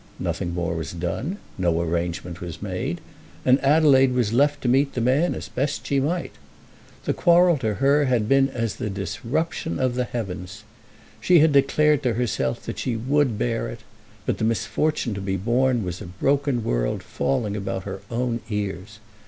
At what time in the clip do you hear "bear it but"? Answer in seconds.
13.37-14.39